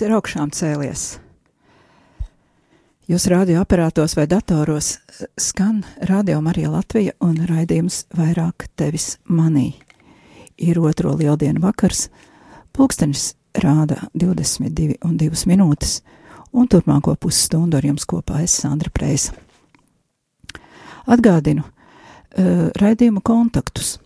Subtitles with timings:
[0.00, 1.00] Kristus ir augšām cēlies.
[3.04, 4.94] Jūs radioaparātos vai datoros
[5.36, 9.74] skan Radio Marija Latvija un raidījums vairāk tevis manī.
[10.56, 12.06] Ir otro lieldienu vakars,
[12.72, 15.98] pulkstenis rāda 22 un 2 minūtes,
[16.56, 19.36] un turpmāko pusstundu ar jums kopā es Sandra Preisa.
[21.04, 23.98] Atgādinu uh, raidījumu kontaktus.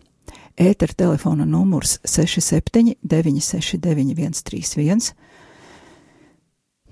[0.59, 5.15] Ētera telefona numurs 67 969 131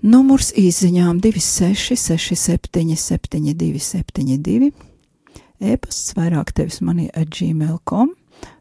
[0.03, 4.73] Numurs izziņām 26, 67, 72, 72,
[5.63, 8.09] e-pasts vairāk tevis manī ar gmail.com,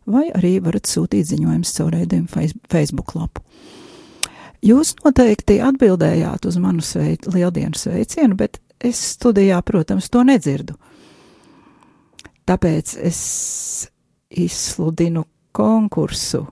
[0.07, 3.43] vai arī varat sūtīt ziņojumus caur rēdījumu Facebook lapu.
[4.63, 10.79] Jūs noteikti atbildējāt uz manu sveic, lieldienu sveicienu, bet es studijā, protams, to nedzirdu.
[12.47, 13.19] Tāpēc es
[14.31, 16.47] izsludinu konkursu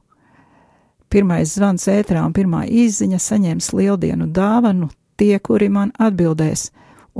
[1.10, 6.70] pirmais zvans ētrā un pirmā izziņa saņems lieldienu dāvanu tie, kuri man atbildēs,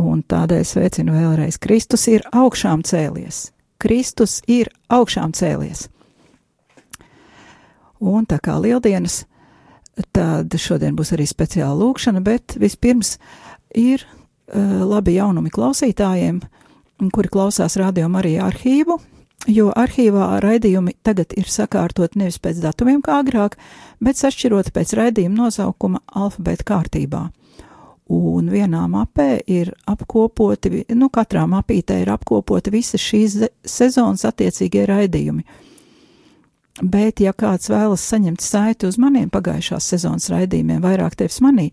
[0.00, 1.58] un tādēļ sveicinu vēlreiz.
[1.60, 3.50] Kristus ir augšām cēlies.
[3.80, 5.88] Kristus ir augšām cēlies.
[8.00, 9.24] Un tā kā lieldienas,
[10.16, 13.18] tad šodien būs arī speciāla lūkšana, bet vispirms
[13.76, 16.40] ir uh, labi jaunumi klausītājiem,
[17.12, 18.96] kuri klausās radio Marija arhīvu,
[19.48, 23.56] jo arhīvā raidījumi tagad ir sakārtot nevis pēc datumiem kā agrāk,
[24.02, 27.28] bet sašķirot pēc raidījuma nosaukuma alfabēta kārtībā.
[28.10, 35.44] Un vienā mapē ir apkopoti, nu, katrā mapītē ir apkopoti visas šīs sezonas attiecīgie raidījumi.
[36.78, 41.66] Bet, ja kāds vēlas saņemt saiti uz maniem pagājušās sezonas raidījumiem, vairāk tevis manī,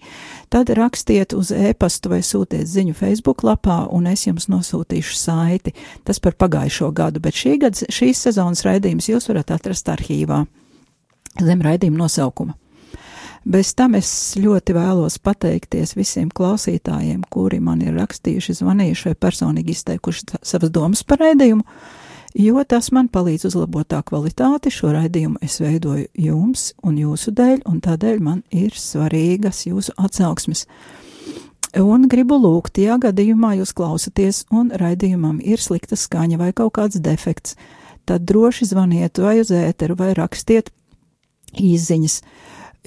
[0.51, 5.75] tad rakstiet uz e-pastu vai sūtiet ziņu Facebook lapā, un es jums nosūtīšu saiti.
[6.03, 10.43] Tas par pagājušo gadu, bet šī gada, šīs sezonas raidījumus jūs varat atrast arhīvā
[11.45, 12.57] zem raidījuma nosaukuma.
[13.47, 19.77] Bez tam es ļoti vēlos pateikties visiem klausītājiem, kuri man ir rakstījuši, zvanījuši vai personīgi
[19.77, 21.63] izteikuši savas domas par raidījumu
[22.35, 24.71] jo tas man palīdz uzlabot tā kvalitāti.
[24.73, 30.65] Šo raidījumu es veidoju jums un jūsu dēļ, un tādēļ man ir svarīgas jūsu atsauksmes.
[31.77, 37.01] Un gribu lūgt, ja gadījumā jūs klausaties un raidījumam ir slikta skaņa vai kaut kāds
[37.03, 37.57] defekts,
[38.07, 40.71] tad droši zvaniet vai uz ēteru vai rakstiet
[41.53, 42.21] īziņas.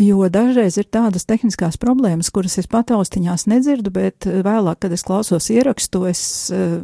[0.00, 4.94] Jo dažreiz ir tādas tehniskās problēmas, kuras es pat austiņās nedzirdu, bet eh, vēlāk, kad
[4.96, 6.22] es klausos ierakstu, es
[6.54, 6.78] uh,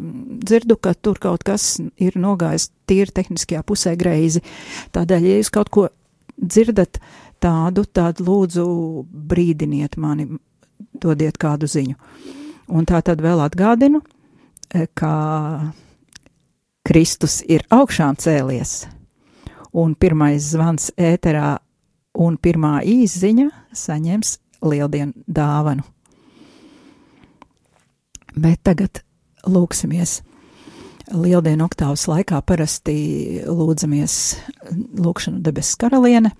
[0.44, 4.44] dzirdu, ka tur kaut kas ir nogājis tīri tehniskajā pusē greizi.
[4.93, 5.87] Tādēļ, ja jūs kaut ko
[6.37, 7.00] dzirdat
[7.41, 8.69] tādu, tad lūdzu
[9.09, 10.28] brīdiniet mani,
[11.00, 11.97] dodiet kādu ziņu.
[12.77, 14.03] Un tā tad vēl atgādinu,
[14.75, 15.72] eh, ka
[16.84, 18.83] Kristus ir augšām cēlies,
[19.72, 21.56] un pirmais zvans ēterā
[22.16, 25.84] un pirmā īsziņa saņems lieldienu dāvanu.
[28.37, 29.03] Bet tagad
[29.49, 30.21] lūksimies.
[31.15, 32.97] Lieldienu oktāvas laikā parasti
[33.47, 34.15] lūdzamies
[34.99, 36.32] lūkšanu debesu karaliene.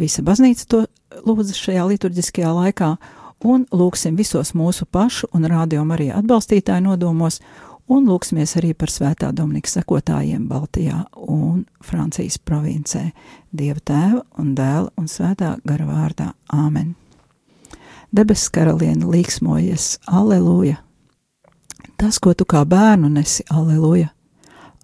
[0.00, 0.80] Visa baznīca to
[1.28, 2.94] lūdza šajā liturģiskajā laikā,
[3.44, 7.42] un lūksim visos mūsu pašu un rādījuma arī atbalstītāju nodomos,
[7.88, 13.10] un lūksimies arī par svētā Dominika sekotājiem Baltijā un Francijas provincē,
[13.52, 16.94] Dieva tēva un dēla un svētā gara vārdā Āmen.
[18.12, 20.78] Debes karaliene līksmojies, aleluja!
[21.98, 24.12] Tas, ko tu kā bērnu nesi, aleluja!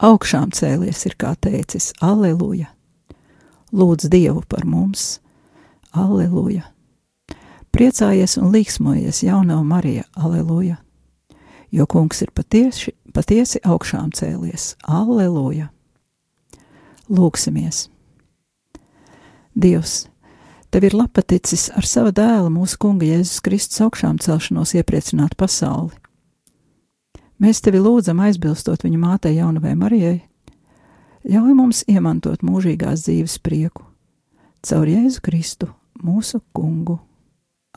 [0.04, 2.68] Augšām cēlies ir kā teicis, aleluja!
[3.72, 5.20] Lūdz Dievu par mums,
[5.92, 6.66] aleluja!
[7.74, 10.83] Priecājies un līksmojies, jaunā Marija, aleluja!
[11.74, 14.74] Jo kungs ir patiesi, patiesi augšām cēlies.
[14.86, 15.70] Alleluja!
[17.10, 17.88] Lūksimies!
[19.54, 20.06] Dievs,
[20.74, 25.94] tev ir lapaticis ar sava dēla mūsu kunga Jēzus Kristus augšām celšanos iepriecināt pasauli.
[27.42, 30.20] Mēs tevi lūdzam aizbilstot viņa mātei jaunavai Marijai,
[31.26, 33.84] ļauj mums iemantot mūžīgās dzīves prieku
[34.64, 35.68] caur Jēzu Kristu,
[36.00, 36.98] mūsu kungu.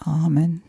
[0.07, 0.67] Āmen!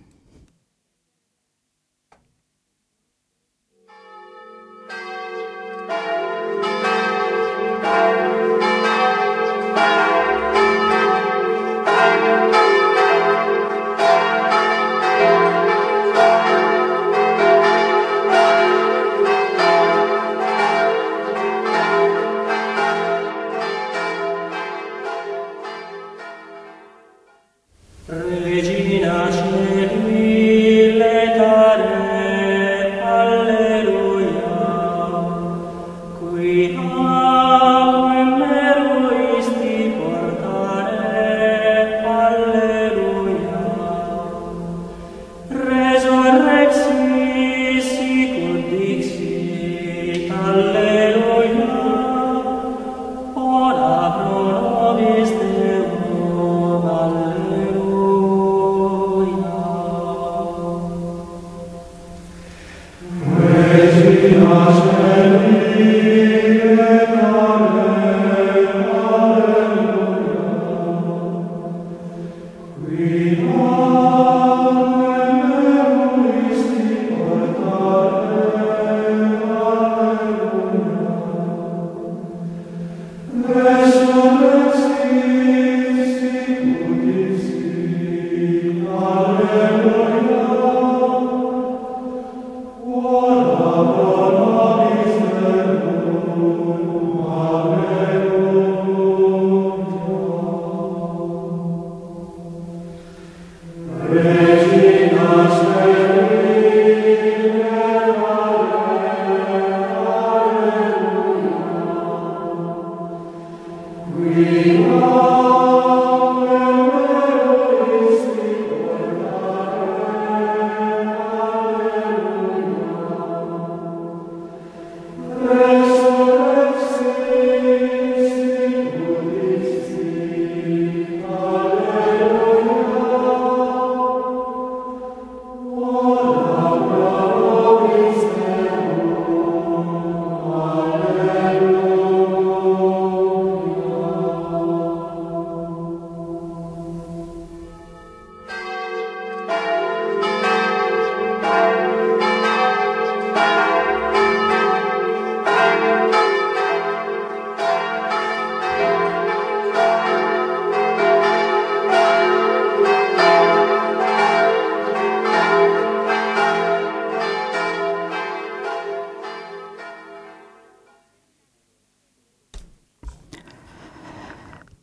[29.30, 29.77] Krishna.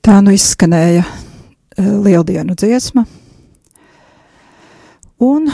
[0.06, 3.02] Tā nu izskanēja eh, lieldienu dziesma.
[5.26, 5.48] Un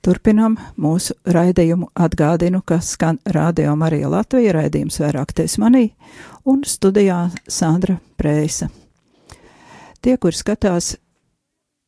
[0.00, 1.90] turpinam mūsu raidījumu.
[1.92, 5.90] Atgādinu, ka skan Radio Marija Latvija raidījums vairāk ties manī
[6.48, 8.70] un studijā Sandra Prēsa.
[10.00, 10.94] Tie, kur skatās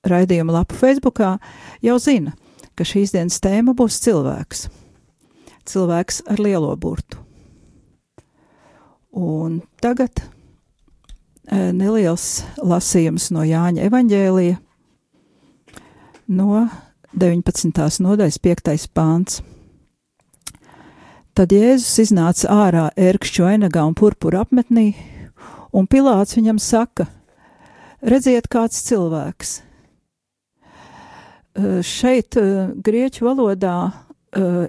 [0.04, 1.38] raidījumu lapu Facebookā,
[1.80, 2.36] jau zina,
[2.76, 4.68] ka šīs dienas tēma būs cilvēks.
[5.72, 7.16] Cilvēks ar lielo burtu.
[9.16, 10.34] Un tagad e,
[11.50, 14.56] neliels lasījums no Jāņa evaņģēlija,
[16.34, 16.68] no
[17.14, 18.00] 19.
[18.04, 18.86] nodaļas 5.
[18.94, 19.42] pāns.
[21.34, 24.92] Tad Jēzus iznāca ārā ērkšķu ainagā un purpura apmetnī,
[25.74, 27.08] un Pilāts viņam saka:
[28.02, 29.56] Redziet, kāds cilvēks!
[31.86, 32.38] Šeit
[32.86, 33.76] grieķu valodā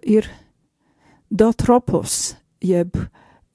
[0.06, 0.28] ir
[1.30, 2.98] dotropos, jeb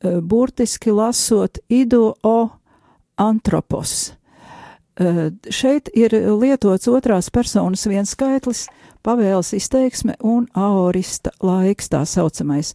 [0.03, 2.37] burtiski lasot ido o
[3.21, 4.13] antropos.
[5.49, 8.67] Šeit ir lietots otrās personas viens skaitlis,
[9.07, 12.75] pavēles izteiksme un aorista laiks tā saucamais.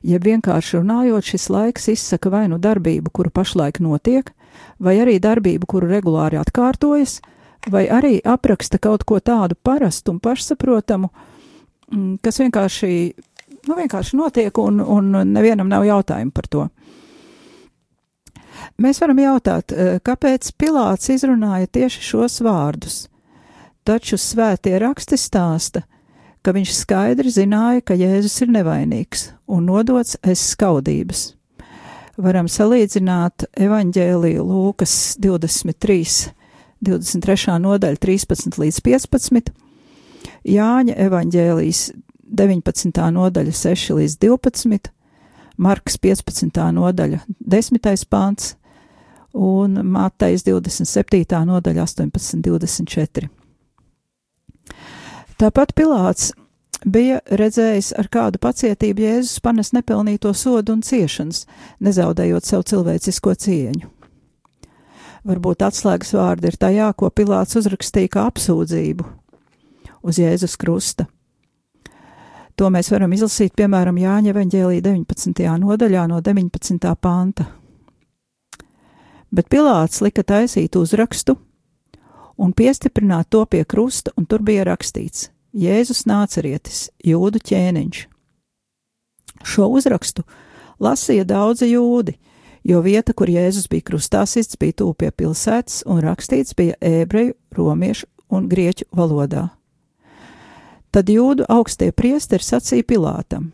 [0.00, 4.32] Ja vienkārši runājot, šis laiks izsaka vai nu darbību, kuru pašlaik notiek,
[4.80, 7.18] vai arī darbību, kuru regulāri atkārtojas,
[7.68, 11.10] vai arī apraksta kaut ko tādu parastu un pašsaprotamu,
[12.24, 12.92] kas vienkārši
[13.68, 16.66] nu, vienkārši notiek, un, un nevienam nav jautājumu par to.
[18.78, 23.08] Mēs varam jautāt, eh, kāpēc Pilārs izrunāja tieši šos vārdus,
[23.82, 25.82] taču svētie raksti stāsta,
[26.46, 31.34] ka viņš skaidri zināja, ka Jēzus ir nevainīgs un nodots aiz skaudības.
[32.16, 36.30] Varam salīdzināt evaņģēliju Lūkas 23,
[36.80, 37.58] 23.
[37.58, 39.50] nodaļa 13 līdz 15,
[40.46, 41.82] Jāņa evaņģēlijas
[42.30, 43.10] 19.
[43.10, 44.92] nodaļa 6 līdz 12,
[45.58, 46.70] Marks 15.
[46.78, 48.06] nodaļa 10.
[48.06, 48.54] pāns
[49.38, 51.44] un Matejas 27.
[51.46, 53.28] nodaļa 18, 24.
[55.38, 56.32] Tāpat Pilāts
[56.82, 61.44] bija redzējis, ar kādu pacietību Jēzus panes nepelnīto sodu un ciešanas,
[61.78, 63.92] nezaudējot sev cilvēcisko cieņu.
[65.28, 69.06] Varbūt atslēgas vārdi ir tajā, ko Pilāts uzrakstīja kā apsūdzību
[70.08, 71.06] uz Jēzus krusta.
[72.58, 75.46] To mēs varam izlasīt, piemēram, Jāņa Evanģēlī 19.
[75.62, 76.94] nodaļā no 19.
[76.98, 77.46] panta.
[79.30, 81.36] Bet Pilārs lika taisīt uzrakstu
[82.38, 88.06] un piestiprināt to pie krusta, un tur bija rakstīts: Jēzus nācerietis, jūdu ķēniņš.
[89.44, 90.24] Šo uzrakstu
[90.80, 92.16] lasīja daudzi jūdi,
[92.64, 97.36] jo vieta, kur Jēzus bija krustā sists, bija tūp pie pilsētas, un rakstīts bija ebreju,
[97.54, 99.48] romiešu un grieķu valodā.
[100.90, 103.50] Tad jūdu augstie priesteri sacīja Pilātam: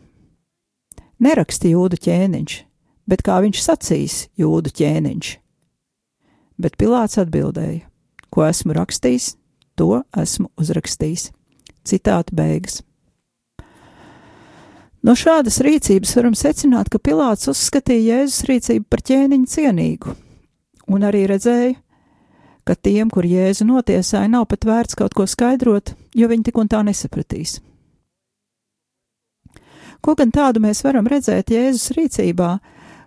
[1.19, 2.61] Neraksti jūdu ķēniņš,
[3.07, 5.39] bet kā viņš sacīs jūdu ķēniņš.
[6.61, 7.83] Bet Pilāts atbildēja:
[8.31, 9.33] Ko esmu rakstījis,
[9.75, 11.29] to esmu uzrakstījis.
[11.85, 12.81] Citāta beigas.
[15.05, 20.15] No šādas rīcības varam secināt, ka Pilārs uzskatīja Jēzus rīcību par ķēniņu cienīgu,
[20.89, 21.75] un arī redzēja,
[22.65, 26.71] ka tiem, kur Jēzu notiesāja, nav pat vērts kaut ko skaidrot, jo viņi tik un
[26.71, 27.59] tā nesapratīs.
[30.01, 32.49] Ko gan tādu mēs varam redzēt Jēzus rīcībā,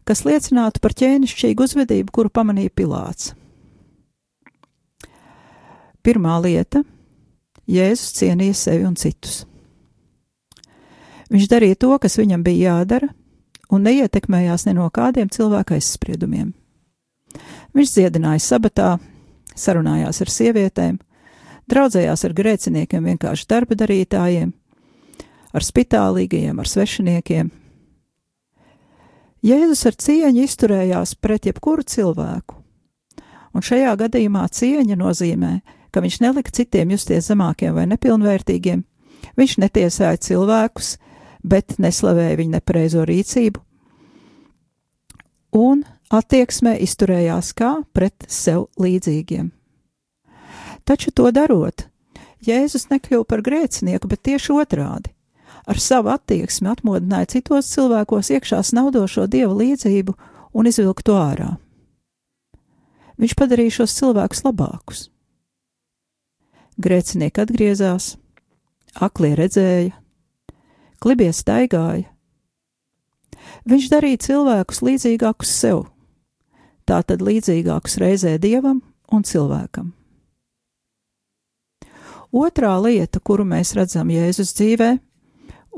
[0.07, 3.33] kas liecinātu par ķēnišķīgu uzvedību, kuru pamanīja Pilārs?
[6.09, 6.81] Pirmā lieta-
[7.77, 9.43] Jēzus cienīja sevi un citus.
[11.29, 13.11] Viņš darīja to, kas viņam bija jādara,
[13.69, 16.55] un neietekmējās ne no kādiem cilvēka aizspriedumiem.
[17.77, 18.95] Viņš dziedināja sabatā,
[19.53, 20.99] sarunājās ar sievietēm,
[21.69, 24.55] draudzējās ar grēciniekiem, vienkārši darba darītājiem,
[25.53, 27.51] ar spitālīgajiem, ar svešiniekiem.
[29.45, 32.57] Jēzus ar cieņu izturējās pret jebkuru cilvēku,
[33.53, 35.59] un šajā gadījumā cieņa nozīmē,
[35.99, 38.85] ka viņš nelika citiem justies zemākiem vai nepilnvērtīgiem,
[39.35, 40.93] viņš netiesāja cilvēkus,
[41.43, 43.59] bet neslavēja viņu nepareizo rīcību,
[45.59, 45.83] un
[46.15, 49.51] attieksmē izturējās kā pret sev līdzīgiem.
[50.87, 51.89] Taču to darot,
[52.47, 55.11] Jēzus nekļuva par grēcinieku, bet tieši otrādi.
[55.67, 60.15] Ar savu attieksmi atmodināja citos cilvēkos iekšā snaudošo dieva līdzību
[60.55, 61.57] un izvilka to ārā.
[63.19, 65.09] Viņš padarīja šos cilvēkus labākus.
[66.79, 68.13] Grēcinieki atgriezās,
[69.03, 69.97] aklie redzēja,
[71.03, 72.07] klibie staigāja.
[73.69, 75.85] Viņš darīja cilvēkus līdzīgākus sev,
[76.89, 78.83] tātad līdzīgākus reizē dievam
[79.13, 79.93] un cilvēkam.
[82.29, 84.91] Otrā lieta, kuru mēs redzam Jēzus dzīvē,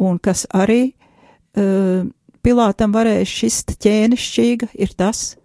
[0.02, 2.08] un kas arī uh,
[2.40, 5.36] Pilātam varēja šist ķēnišķīga, ir tas,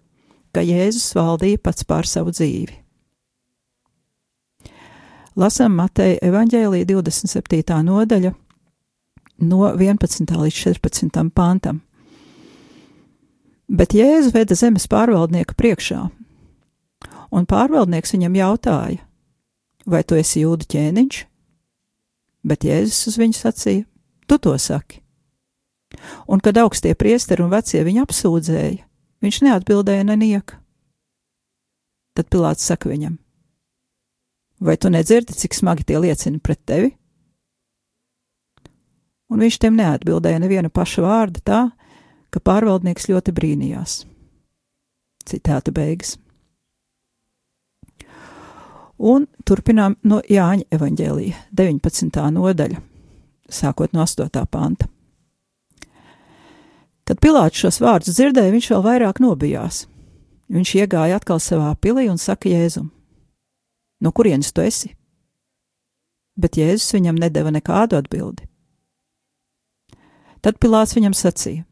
[0.55, 2.84] ka Jēzus valdīja pats pār savu dzīvi.
[5.35, 7.81] Lasām Mateja evaņģēlī 27.
[7.83, 8.29] nodaļa
[9.43, 10.29] no 11.
[10.31, 11.09] līdz 14.
[11.35, 11.81] pantam.
[13.67, 16.05] Bet Jēzus veda zemes pārvaldnieku priekšā,
[17.35, 19.01] un pārvaldnieks viņam jautāja,
[19.83, 21.19] vai tu esi jūda ķēniņš?
[22.47, 23.83] Bet Jēzus uz viņu sacīja:
[24.31, 25.01] Tu to saki.
[26.31, 28.87] Un kad augstie priesteri un vecie viņu apsūdzēja,
[29.19, 30.61] viņš neatbildēja nenieka.
[32.15, 33.19] Tad Pilārs saka viņam:
[34.59, 36.93] Vai tu nedzirdi, cik smagi tie liecina pret tevi?
[39.29, 41.61] un viņš tiem neatbildēja neviena paša vārda tā,
[42.31, 44.03] ka pārvaldnieks ļoti brīnījās.
[45.25, 46.15] Citāta beigas.
[48.95, 52.19] Un turpinām no Jāņa evaņģēlīja 19.
[52.37, 52.79] nodaļa,
[53.51, 54.45] sākot no 8.
[54.51, 54.87] panta.
[57.05, 59.83] Kad Pilārs šos vārdus dzirdēja, viņš vēl vairāk nobijās.
[60.49, 62.87] Viņš iegāja atkal savā pilī un saka Jēzum:
[64.01, 64.91] No kurienes tu esi?
[66.35, 68.43] Bet Jēzus viņam nedeva nekādu atbildi.
[70.43, 71.63] Tad Pilārs viņam sacīja: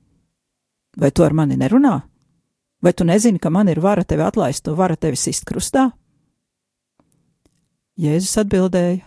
[0.97, 1.99] Vai tu ar mani nerunā?
[2.83, 5.89] Vai tu nezini, ka man ir vara tevi atlaist un vara tevi sist krustā?
[7.99, 9.03] Jēzus atbildēja: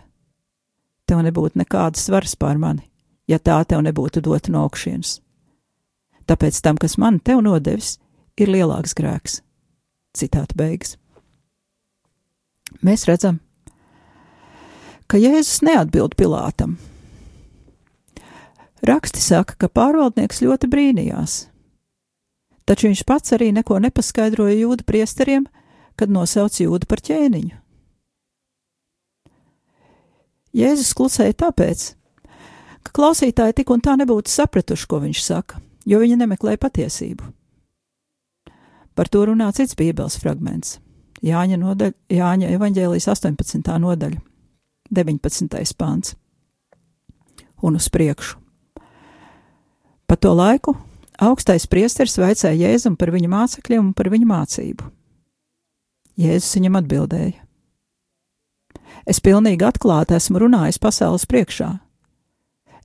[1.07, 2.85] Tev nebūtu nekādas varas pār mani,
[3.27, 5.17] ja tā tev nebūtu dota no augšienes.
[6.27, 7.95] Tāpēc tam, kas man tev nodevis,
[8.37, 9.41] ir lielāks grēks.
[10.17, 10.97] Citāta beigas.
[12.85, 13.39] Mēs redzam,
[15.07, 16.77] ka Jēzus neatbild Pilātam,
[18.87, 21.47] Raksti saka, ka pārvaldnieks ļoti brīnījās.
[22.67, 25.47] Taču viņš pats arī neko nepaskaidroja jūdu priesteriem,
[25.97, 27.55] kad nosauc jūdu par ķēniņu.
[30.57, 31.87] Jēzus klusēja tāpēc,
[32.85, 37.31] ka klausītāji tik un tā nebūtu sapratuši, ko viņš saka, jo viņi nemeklēja patiesību.
[38.97, 40.79] Par to runā cits Bībeles fragments-
[41.25, 43.77] Jāņa, nodaļa, Jāņa evaņģēlijas 18.
[43.81, 44.19] nodaļa,
[44.93, 45.73] 19.
[45.77, 46.13] pāns.
[47.65, 48.37] Un uz priekšu.
[50.07, 50.75] Pa to laiku
[51.17, 54.91] augstais priesteris vaicāja Jēzum par viņa mācekļiem un par viņa mācību.
[56.17, 57.41] Jēzus viņam atbildēja:
[59.05, 61.69] Es pilnīgi atklāti esmu runājis pasaules priekšā.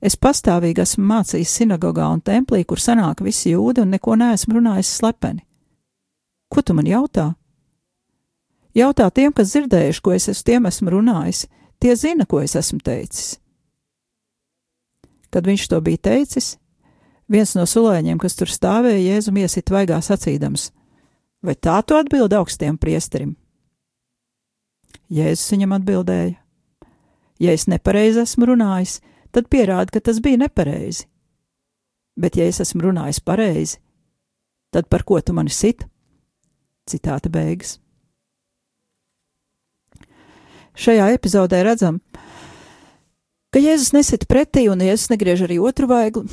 [0.03, 4.91] Es pastāvīgi esmu mācījis sinagogā un templī, kur sanāk visi jūdi, un neko neesmu runājis
[4.97, 5.45] slepeni.
[6.51, 7.31] Ko tu man jautā?
[8.73, 11.45] Jautā tiem, kas dzirdējuši, ko es uz tiem esmu runājis,
[11.79, 13.37] tie zina, ko es esmu teicis.
[15.33, 16.55] Kad viņš to bija teicis,
[17.31, 20.71] Viens no sulēņiem, kas tur stāvēja, Jēzum iesit vaigā sacīdams:
[21.43, 23.35] Vai tā tu atbild augstiem priesterim?
[25.09, 26.35] Jēzus viņam atbildēja:
[27.39, 28.99] Ja es nepareizi esmu runājis,
[29.31, 31.07] tad pierāda, ka tas bija nepareizi.
[32.19, 33.79] Bet, ja es esmu runājis pareizi,
[34.69, 35.87] tad par ko tu mani sit?
[36.85, 37.79] Citāta beigas.
[40.73, 41.99] Šajā epizodē redzam,
[43.53, 46.25] ka Jēzus nesit pretī un Jēzus negriež arī otru vaigli,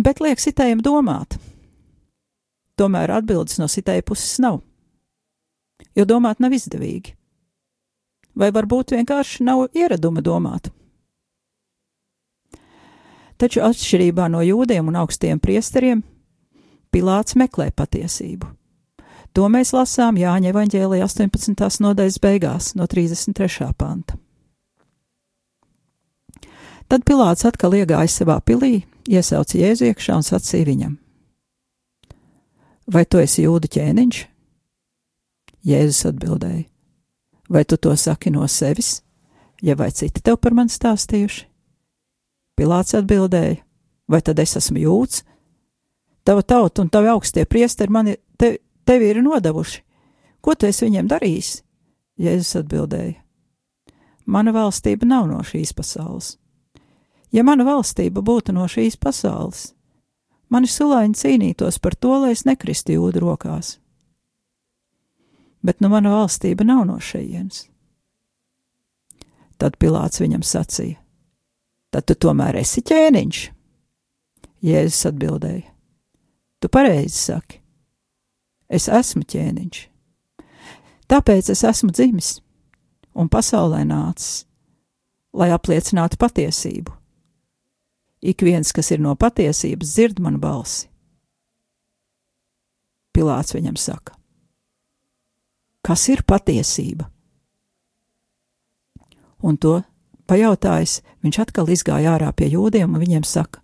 [0.00, 1.36] Bet liek sitējiem domāt.
[2.80, 4.62] Tomēr atbildes no sitēja puses nav,
[5.92, 7.12] jo domāt nav izdevīgi.
[8.32, 10.70] Vai varbūt vienkārši nav ieraduma domāt?
[13.36, 16.00] Taču atšķirībā no jūdiem un augstiem priesteriem,
[16.92, 18.48] Pilārs meklē patiesību.
[19.32, 21.80] To mēs lasām Jāņa evaņģēlija 18.
[21.80, 23.70] nodaļas beigās, no 33.
[23.78, 24.18] panta.
[26.92, 30.98] Tad Pilārs atkal iegāja savā pilī, iesauca Jēzu iekšā un sacīja viņam:
[32.92, 34.18] Vai tu esi jūda ķēniņš?
[35.64, 36.66] Jēzus atbildēja:
[37.48, 38.98] Vai tu to saki no sevis,
[39.62, 41.46] ja vai citi tev par mani stāstījuši?
[42.60, 43.62] Pilārs atbildēja:
[44.12, 45.22] Vai tad es esmu jūds?
[46.22, 49.82] Tava tauta un tavi augstie priesteri mani te, tevi ir nodevuši.
[50.42, 51.60] Ko tu esi viņiem darījis?
[52.18, 53.20] Jēzus atbildēja:
[54.26, 56.36] Mana valstība nav no šīs pasaules.
[57.32, 59.70] Ja mana valstība būtu no šīs pasaules,
[60.52, 63.78] mani sulāņi cīnītos par to, lai es nekristu jūdu rokās.
[65.62, 67.68] Bet nu mana valstība nav no šejienes.
[69.56, 70.98] Tad Pilārs viņam sacīja:
[71.94, 73.42] Tad tu tomēr esi ķēniņš.
[74.66, 75.68] Jēzus atbildēja:
[76.60, 77.61] Tu pareizi saki,
[78.72, 79.82] es esmu ķēniņš.
[81.12, 82.32] Tāpēc es esmu dzimis
[83.12, 84.46] un pasaulē nācis,
[85.36, 87.02] lai apliecinātu patiesību
[88.22, 90.86] Ik viens, kas ir no patiesības, dzird manu balsi.
[93.12, 94.14] Pilārs viņam saka:
[95.82, 97.08] Kas ir patiesība?
[99.42, 99.80] Un to
[100.30, 103.58] pajautājis, viņš atkal izgāja ārā pie jūdiem un viņiem saka: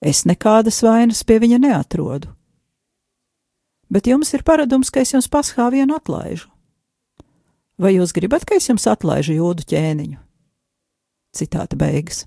[0.00, 2.32] Es nekādas vainas pie viņa neatrodu.
[3.92, 6.48] Bet jums ir paradums, ka es jums paskā vienu atlaižu.
[7.76, 10.18] Vai jūs gribat, ka es jums atlaižu jūdu ķēniņu?
[11.36, 12.24] Citāta beigas.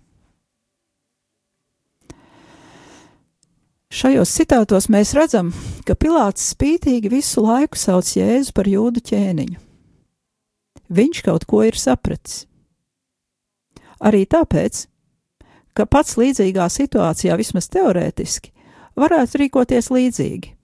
[3.96, 5.54] Šajos citātos mēs redzam,
[5.88, 9.62] ka Pilārs spītīgi visu laiku sauc Jēzu par jūdu ķēniņu.
[10.92, 12.44] Viņš kaut ko ir sapratis.
[14.04, 14.84] Arī tāpēc,
[15.74, 18.52] ka pats līdzīgā situācijā, vismaz teorētiski,
[19.00, 20.55] varētu rīkoties līdzīgi.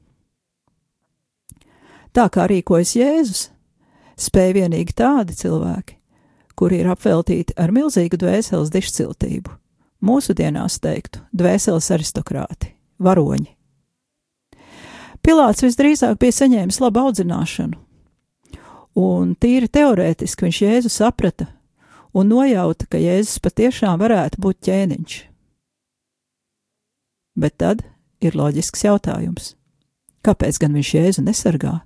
[2.12, 3.41] Tā kā rīkojas Jēzus,
[4.19, 5.95] spēj vienīgi tādi cilvēki,
[6.60, 9.54] kuri ir apveltīti ar milzīgu dvēseles dišciltību,
[10.04, 13.54] mūsdienās teiktu, dvēseles aristokrāti varoņi.
[15.21, 17.78] Pilārs visdrīzāk bija saņēmis labu audzināšanu,
[19.00, 21.47] un tīri teorētiski viņš Jēzu saprata
[22.12, 25.15] un nojauta, ka Jēzus patiešām varētu būt ķēniņš.
[27.39, 27.86] Bet tad
[28.19, 29.54] ir loģisks jautājums.
[30.26, 31.80] Kāpēc gan viņš Jēzu nesargā?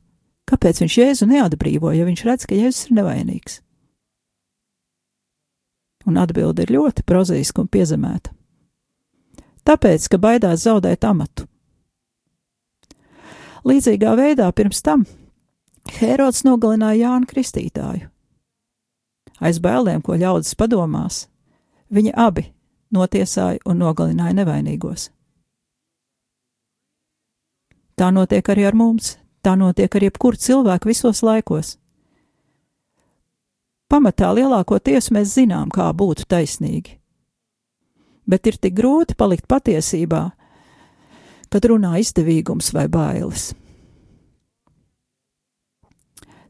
[0.46, 3.60] Kāpēc viņš Jēzu neatbrīvo, ja viņš redz, ka Jēzus ir nevainīgs?
[6.06, 8.36] Un atbilde ir ļoti prozaiska un piezemēta
[9.66, 11.48] tāpēc, ka baidās zaudēt amatu.
[13.66, 15.06] Līdzīgā veidā pirms tam
[15.96, 18.10] Hērods nogalināja Jānu Kristītāju.
[19.42, 21.26] Aiz bailēm, ko ļaudis padomās,
[21.94, 22.48] viņi abi
[22.96, 25.10] notiesāja un nogalināja nevainīgos.
[27.96, 31.76] Tā notiek arī ar mums, tā notiek ar jebkuru cilvēku visos laikos.
[33.90, 36.98] Pamatā lielāko tiesu mēs zinām, kā būtu taisnīgi
[38.28, 40.24] bet ir tik grūti palikt patiesībā,
[41.54, 43.54] kad runā izdevīgums vai bailes.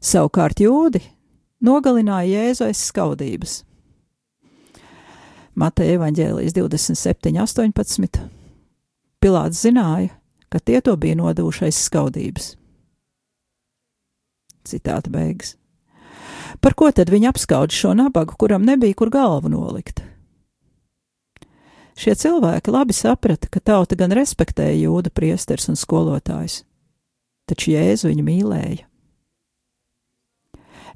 [0.06, 1.02] Savukārt jūdi
[1.64, 3.60] nogalināja Jēzu aiz skaudības.
[5.56, 8.26] Mateja evaņģēlijas 27, 18.
[9.24, 10.12] Pilārs zināja,
[10.52, 12.52] ka tie to bija nodevušais skaudības.
[14.66, 15.54] Citāta beigas.
[16.62, 20.02] Par ko tad viņi apskaudž šo nabagu, kuram nebija kur galvu nolikt?
[21.96, 26.60] Šie cilvēki labi saprata, ka tauta gan respektēja jūda priesteris un skolotājs,
[27.48, 28.84] taču Jēzu viņu mīlēja.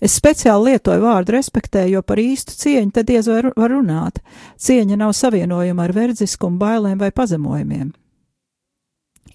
[0.00, 4.20] Es speciāli lietoju vārdu respektēju, jo par īstu cieņu tad diez vai var runāt.
[4.56, 7.90] Cieņa nav savienojama ar verdziskumu, bailēm vai pazemojumiem.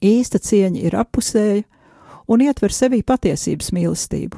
[0.05, 1.63] Īsta cieņa ir apusēja
[2.27, 4.37] un ietver sevī patiesības mīlestību.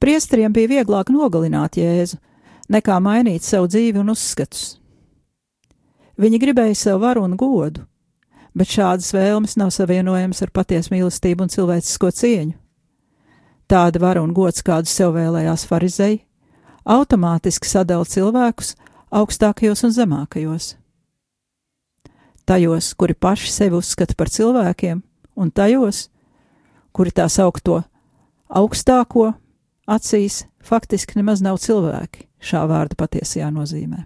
[0.00, 2.18] Priesteriem bija vieglāk nogalināt Jēzu,
[2.68, 4.74] nekā mainīt savu dzīvi un uzskatus.
[6.20, 7.86] Viņi gribēja sev varu un godu,
[8.54, 12.54] bet šādas vēlmes nav savienojamas ar patiesu mīlestību un cilvēcisko cieņu.
[13.70, 16.20] Tāda vara un gods, kādu sev vēlējās farizei,
[16.84, 18.74] automātiski sadala cilvēkus
[19.14, 20.74] augstākajos un zemākajos.
[22.44, 25.00] Tajos, kuri paši sevi uzskata par cilvēkiem,
[25.36, 26.08] un tajos,
[26.94, 27.82] kuri tā saukto
[28.48, 29.32] augstāko
[29.86, 34.04] acīs, faktiski nemaz nav cilvēki šā vārda patiesajā nozīmē.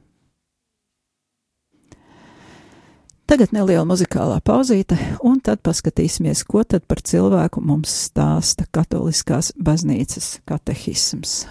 [3.29, 10.39] Tagad neliela muzikālā pauzīte, un tad paskatīsimies, ko tad par cilvēku mums stāsta katoliskās baznīcas
[10.49, 11.43] katehisms.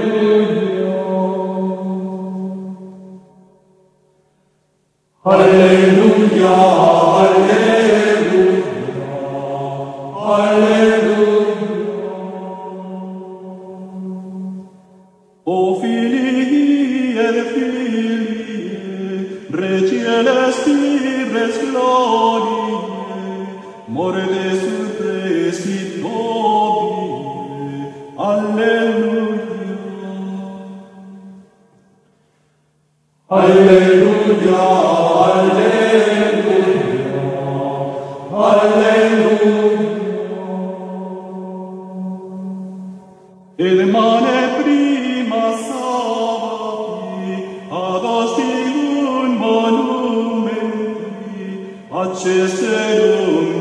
[52.04, 52.68] aceste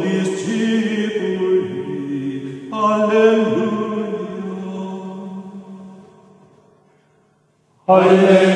[0.02, 1.60] discipuli.
[2.70, 4.00] Alleluia!
[7.84, 8.51] Alleluia!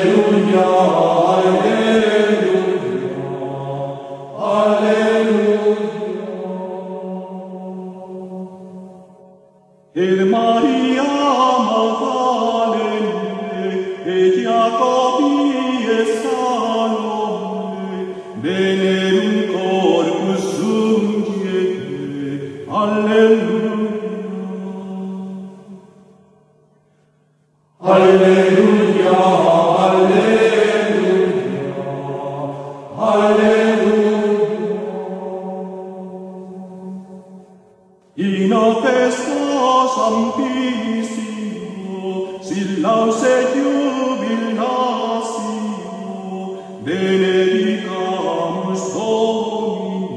[46.87, 50.07] benedicamus Domino,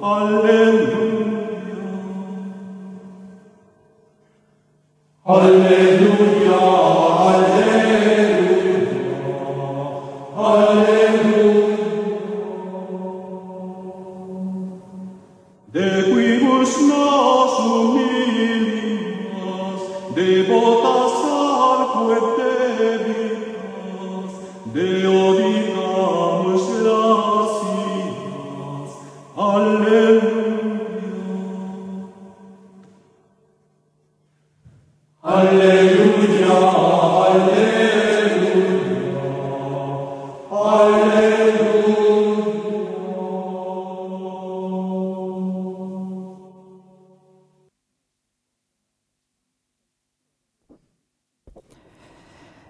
[0.00, 0.96] Alleluia.
[5.24, 5.75] Alleluia.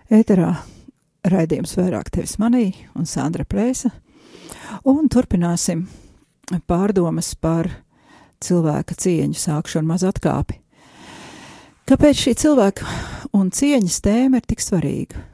[0.07, 0.53] Ēterā
[1.27, 3.91] raidījums vairāk tevis manī un Sandra Prēsa,
[4.87, 5.83] un turpināsim
[6.71, 7.67] pārdomas par
[8.39, 10.61] cilvēka cieņu sākšanu maz atkāpi.
[11.91, 12.87] Kāpēc šī cilvēka
[13.35, 15.27] un cieņas tēma ir tik svarīga?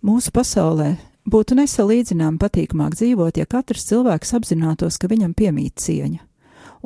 [0.00, 0.94] Mūsu pasaulē
[1.28, 6.24] būtu nesalīdzinām patīkamāk dzīvot, ja katrs cilvēks apzinātos, ka viņam piemīt cieņa,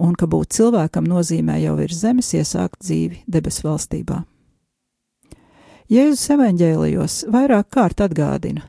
[0.02, 4.24] un ka būt cilvēkam nozīmē jau virs zemes iesākt dzīvi debesu valstībā.
[5.86, 8.64] Jēzus evaņģēlijos vairāk kārt atgādina,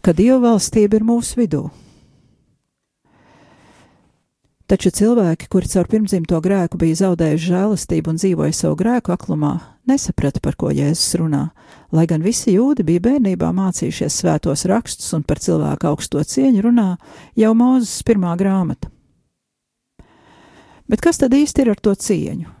[0.00, 1.66] ka Dieva valstība ir mūsu vidū.
[4.70, 9.50] Taču cilvēki, kuri caur pirmdzimto grēku bija zaudējuši žēlastību un dzīvoja savu grēku aklumā,
[9.90, 11.42] nesaprata, par ko Jēzus runā,
[11.92, 16.86] lai gan visi jūdi bija bērnībā mācījušies svētos rakstus un par cilvēku augsto cieņu runā
[17.36, 18.88] jau Mūzes pirmā grāmata.
[20.88, 22.59] Bet kas tad īsti ir ar to cieņu?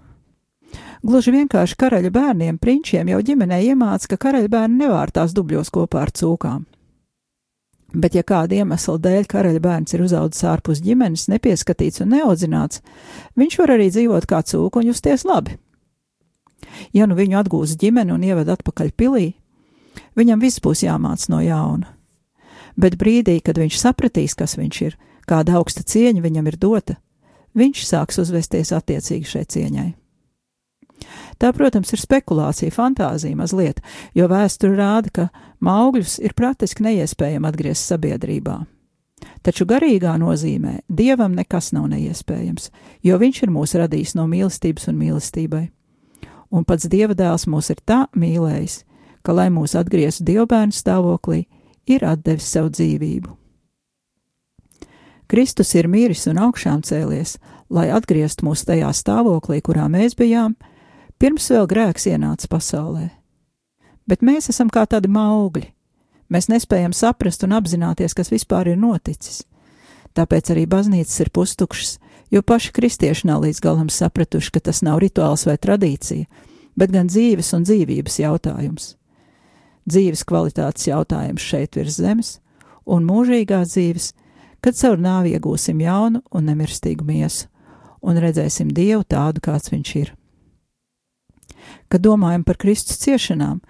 [1.00, 6.12] Gluži vienkārši karaļa bērniem, prinčiem jau ģimenē iemāca, ka karaļa bērni nevārtās dubļos kopā ar
[6.12, 6.66] cūkām.
[7.90, 12.82] Bet, ja kāda iemesla dēļ karaļa bērns ir uzaudzis ārpus ģimenes, nepieskatīts un neaudzināts,
[13.40, 15.56] viņš var arī dzīvot kā cūka un justies labi.
[16.94, 19.32] Ja nu viņu atgūs ģimene un ieved atpakaļ pilī,
[20.20, 21.88] viņam viss būs jāmāc no jauna.
[22.78, 27.00] Bet brīdī, kad viņš sapratīs, kas viņš ir, kāda augsta cieņa viņam ir dota,
[27.58, 29.88] viņš sāks uzvesties attiecīgi šai cieņai.
[31.40, 33.80] Tā, protams, ir spekulācija, fantāzija mazliet,
[34.14, 35.24] jo vēsture rāda, ka
[35.64, 38.58] maugļus ir praktiski neiespējami atgriezt sabiedrībā.
[39.44, 42.68] Taču garīgā nozīmē dievam nekas nav neiespējams,
[43.04, 45.64] jo viņš ir mūs radījis no mīlestības un mīlestībai.
[46.52, 48.82] Un pats dieva dēls mūs ir tā mīlējis,
[49.24, 51.44] ka, lai mūs atgrieztu dievbērnu stāvoklī,
[51.88, 53.36] ir atdevis savu dzīvību.
[55.30, 57.36] Kristus ir miris un augšām cēlies,
[57.70, 60.56] lai atgrieztu mūs tajā stāvoklī, kurā mēs bijām,
[61.20, 63.10] Pirms vēl grēks ienāca pasaulē.
[64.08, 65.66] Bet mēs esam kā tādi maugļi.
[66.32, 69.42] Mēs nespējam saprast un apzināties, kas vispār ir noticis.
[70.16, 71.98] Tāpēc arī baznīcas ir pustukšas,
[72.32, 76.24] jo paši kristieši nav līdz galam sapratuši, ka tas nav rituāls vai tradīcija,
[76.80, 78.94] bet gan dzīves un dzīvības jautājums.
[79.90, 82.30] Dzīves kvalitātes jautājums šeit virs zemes,
[82.88, 84.08] un mūžīgās dzīves,
[84.64, 87.50] kad caur nāvi iegūsim jaunu un nemirstīgu miesu,
[88.00, 90.14] un redzēsim Dievu tādu, kāds viņš ir.
[91.90, 93.60] Kad domājam par Kristus ciešanām,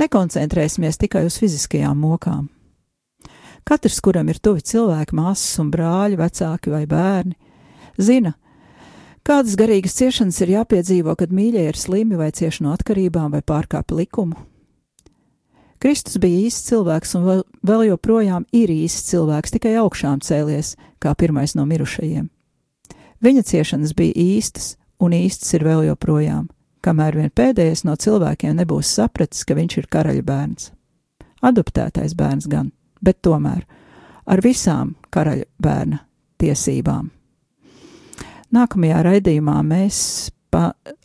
[0.00, 2.48] nekoncentrēsimies tikai uz fiziskajām mokām.
[3.64, 7.36] Katrs, kuram ir tuvi cilvēki, māsas un brāļi, vecāki vai bērni,
[7.96, 8.34] zina,
[9.24, 13.96] kādas garīgas ciešanas ir jāpiedzīvo, kad mīļie ir slimi vai cieši no atkarībām vai pārkāpj
[14.02, 14.36] likumu.
[15.84, 21.52] Kristus bija īsts cilvēks un vēl, joprojām ir īsts cilvēks, tikai augšām cēlies, kā pirmais
[21.58, 22.30] no mirušajiem.
[23.24, 26.46] Viņa ciešanas bija īstas, un īstas ir vēl joprojām,
[26.84, 30.70] kamēr vien pēdējais no cilvēkiem nebūs sapratis, ka viņš ir karaļa bērns.
[31.44, 32.70] Adoptētais bērns gan,
[33.04, 33.64] bet tomēr
[34.24, 36.00] ar visām karaļa bērna
[36.40, 37.10] tiesībām.
[38.54, 39.98] Nākamajā raidījumā mēs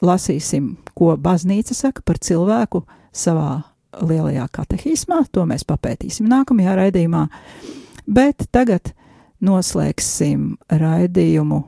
[0.05, 2.83] lasīsim, ko baznīca saka par cilvēku
[3.15, 3.61] savā
[4.05, 5.23] lielajā katehismā.
[5.33, 7.25] To mēs papētīsim nākamajā raidījumā.
[8.09, 8.93] Bet tagad
[9.45, 11.63] noslēgsim raidījumu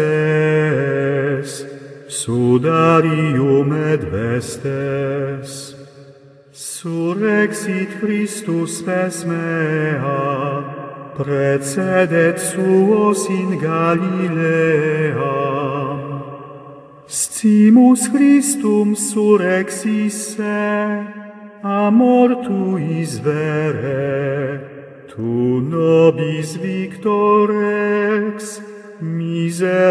[2.10, 5.76] sudarium et vestes,
[6.52, 10.73] surrexit Christus spes mea,
[11.16, 15.14] precedet suos in Galilea.
[17.08, 20.42] Scimus Christum surexisse,
[21.62, 28.62] amor tuis vere, tu nobis victor ex
[29.00, 29.84] miserere.